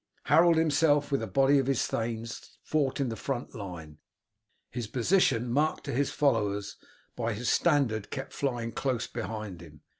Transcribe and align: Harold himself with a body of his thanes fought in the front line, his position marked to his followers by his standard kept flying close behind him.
Harold 0.23 0.55
himself 0.57 1.11
with 1.11 1.21
a 1.21 1.27
body 1.27 1.59
of 1.59 1.67
his 1.67 1.85
thanes 1.85 2.57
fought 2.63 2.99
in 2.99 3.09
the 3.09 3.15
front 3.15 3.53
line, 3.53 3.99
his 4.71 4.87
position 4.87 5.47
marked 5.53 5.83
to 5.83 5.91
his 5.91 6.09
followers 6.09 6.77
by 7.15 7.33
his 7.33 7.49
standard 7.49 8.09
kept 8.09 8.33
flying 8.33 8.71
close 8.71 9.05
behind 9.05 9.61
him. 9.61 9.81